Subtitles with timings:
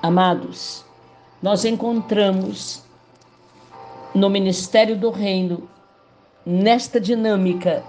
[0.00, 0.84] Amados,
[1.42, 2.84] nós encontramos
[4.14, 5.68] no ministério do reino,
[6.46, 7.82] nesta dinâmica,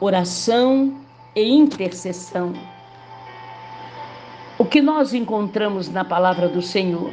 [0.00, 0.98] oração
[1.36, 2.54] e intercessão.
[4.58, 7.12] O que nós encontramos na palavra do Senhor,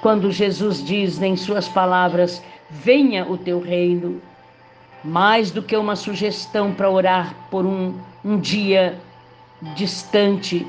[0.00, 4.22] quando Jesus diz em suas palavras: Venha o teu reino,
[5.04, 8.98] mais do que uma sugestão para orar por um, um dia
[9.76, 10.66] distante,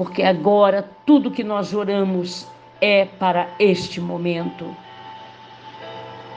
[0.00, 2.48] porque agora tudo que nós oramos
[2.80, 4.74] é para este momento.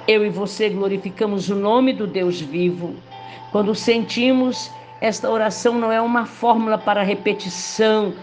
[0.05, 2.93] Eu e você glorificamos o nome do Deus vivo.
[3.53, 8.13] Quando sentimos esta oração não é uma fórmula para repetição,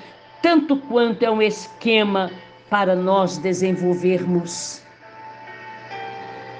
[0.42, 2.30] tanto quanto é um esquema
[2.68, 4.82] para nós desenvolvermos.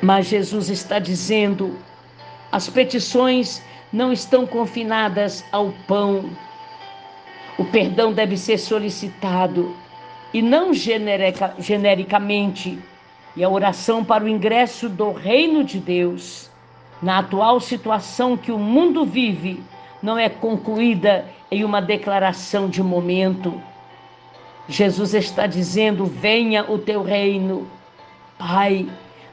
[0.01, 1.77] Mas Jesus está dizendo:
[2.51, 3.63] as petições
[3.93, 6.31] não estão confinadas ao pão.
[7.61, 9.77] O perdão deve ser solicitado
[10.33, 12.79] e não generica, genericamente
[13.37, 16.51] e a oração para o ingresso do reino de Deus,
[17.03, 19.63] na atual situação que o mundo vive,
[20.03, 23.61] não é concluída em uma declaração de momento.
[24.67, 27.69] Jesus está dizendo: venha o teu reino.
[28.39, 28.89] Pai,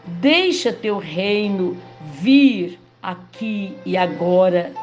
[0.06, 4.74] deixa teu reino vir aqui e agora.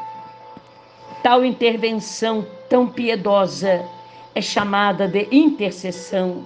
[1.25, 3.83] Tal intervenção tão piedosa
[4.35, 6.45] é chamada de intercessão.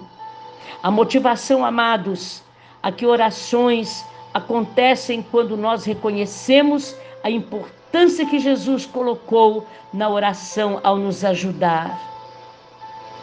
[0.82, 2.42] A motivação, amados,
[2.82, 10.96] a que orações acontecem quando nós reconhecemos a importância que Jesus colocou na oração ao
[10.96, 12.00] nos ajudar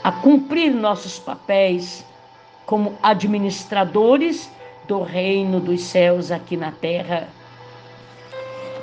[0.03, 2.05] a cumprir nossos papéis
[2.67, 4.47] como administradores
[4.88, 7.28] do reino dos céus aqui na terra.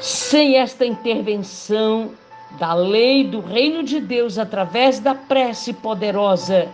[0.01, 2.11] Sem esta intervenção
[2.59, 6.69] da lei do reino de Deus através da prece poderosa,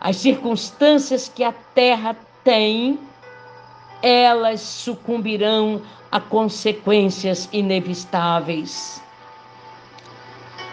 [0.00, 2.98] as circunstâncias que a terra tem
[4.02, 9.02] elas sucumbirão a consequências inevitáveis.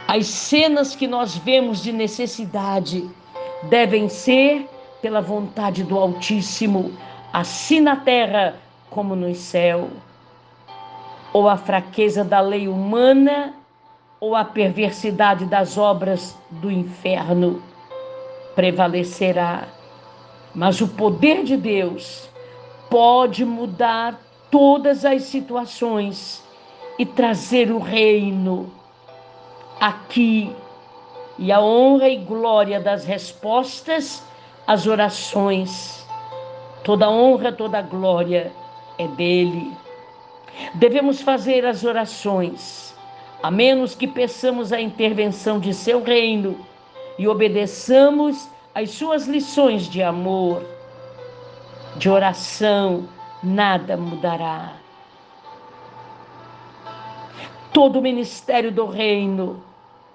[0.08, 3.10] As cenas que nós vemos de necessidade
[3.64, 4.70] devem ser
[5.02, 6.92] pela vontade do Altíssimo,
[7.32, 8.56] assim na terra
[8.90, 9.90] como no céu.
[11.32, 13.54] Ou a fraqueza da lei humana,
[14.24, 17.62] ou a perversidade das obras do inferno
[18.56, 19.68] prevalecerá.
[20.56, 22.30] Mas o poder de Deus
[22.90, 24.18] pode mudar
[24.50, 26.42] todas as situações
[26.98, 28.72] e trazer o reino
[29.78, 30.56] aqui
[31.38, 34.24] e a honra e glória das respostas
[34.66, 36.08] às orações.
[36.86, 38.54] Toda honra, toda glória
[38.98, 39.76] é dele.
[40.76, 42.93] Devemos fazer as orações,
[43.44, 46.66] a menos que peçamos a intervenção de seu reino
[47.20, 50.64] e obedeçamos às suas lições de amor
[51.98, 53.08] de oração,
[53.44, 54.78] nada mudará.
[57.74, 59.62] Todo o ministério do reino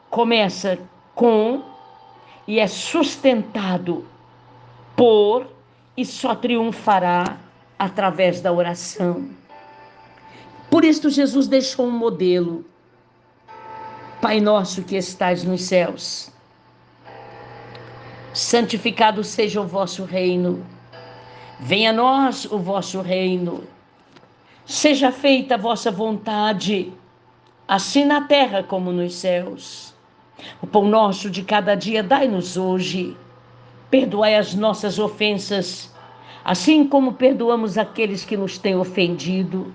[0.08, 0.78] começa
[1.14, 1.62] com
[2.46, 4.06] e é sustentado
[4.96, 5.46] por
[5.94, 7.36] e só triunfará
[7.78, 9.28] através da oração.
[10.70, 12.64] Por isso Jesus deixou um modelo.
[14.20, 16.30] Pai nosso que estais nos céus,
[18.34, 20.64] santificado seja o vosso reino
[21.60, 23.64] Venha a nós o vosso reino.
[24.64, 26.92] Seja feita a vossa vontade,
[27.66, 29.92] assim na terra como nos céus.
[30.62, 33.16] O pão nosso de cada dia dai-nos hoje.
[33.90, 35.92] Perdoai as nossas ofensas,
[36.44, 39.74] assim como perdoamos aqueles que nos têm ofendido.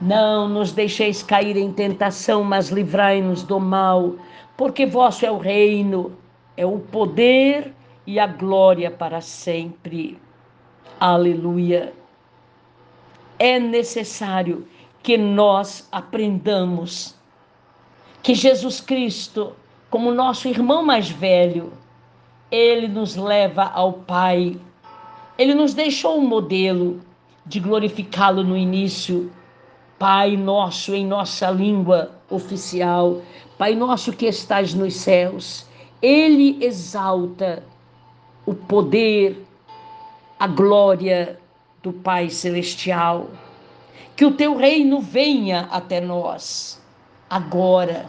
[0.00, 4.14] Não nos deixeis cair em tentação, mas livrai-nos do mal,
[4.56, 6.16] porque vosso é o reino,
[6.56, 7.72] é o poder
[8.06, 10.18] e a glória para sempre.
[10.98, 11.92] Aleluia.
[13.38, 14.66] É necessário
[15.02, 17.14] que nós aprendamos
[18.22, 19.52] que Jesus Cristo,
[19.90, 21.72] como nosso irmão mais velho,
[22.50, 24.56] ele nos leva ao Pai.
[25.36, 27.00] Ele nos deixou um modelo
[27.44, 29.30] de glorificá-lo no início.
[30.02, 33.22] Pai nosso em nossa língua oficial,
[33.56, 35.64] Pai nosso que estás nos céus.
[36.02, 37.62] Ele exalta
[38.44, 39.46] o poder,
[40.40, 41.38] a glória
[41.84, 43.28] do Pai Celestial.
[44.16, 46.82] Que o teu reino venha até nós
[47.30, 48.06] agora.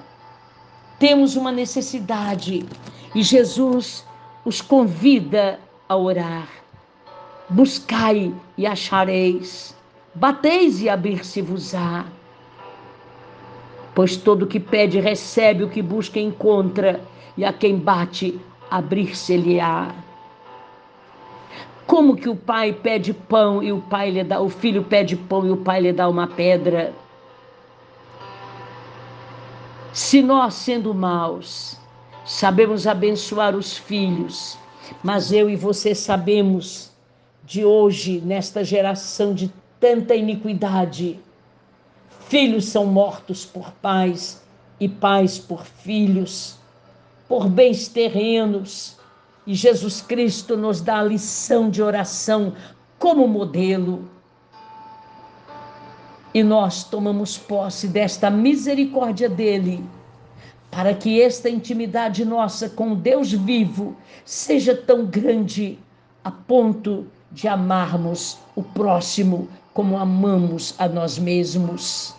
[0.97, 2.65] Temos uma necessidade
[3.13, 4.03] e Jesus
[4.43, 6.49] os convida a orar.
[7.51, 9.75] Buscai e achareis,
[10.15, 12.05] bateis e abrir-se-vos-á.
[13.95, 17.01] Pois todo que pede recebe, o que busca encontra,
[17.37, 18.39] e a quem bate
[18.69, 19.93] abrir-se-lhe-á.
[21.85, 25.45] Como que o pai pede pão e o pai lhe dá, o filho pede pão
[25.45, 26.93] e o pai lhe dá uma pedra?
[29.91, 31.77] Se nós, sendo maus,
[32.25, 34.57] sabemos abençoar os filhos,
[35.03, 36.91] mas eu e você sabemos
[37.43, 39.51] de hoje, nesta geração de
[39.83, 41.19] tanta iniquidade,
[42.29, 44.41] filhos são mortos por pais
[44.79, 46.57] e pais por filhos,
[47.27, 48.97] por bens terrenos,
[49.45, 52.53] e Jesus Cristo nos dá a lição de oração
[52.97, 54.07] como modelo.
[56.33, 59.83] E nós tomamos posse desta misericórdia dele,
[60.71, 65.77] para que esta intimidade nossa com Deus vivo seja tão grande
[66.23, 72.15] a ponto de amarmos o próximo como amamos a nós mesmos.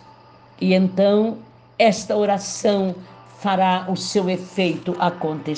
[0.59, 1.37] E então
[1.77, 2.95] esta oração
[3.39, 5.53] fará o seu efeito acontecer.